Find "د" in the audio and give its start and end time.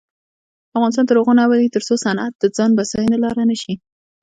2.37-2.43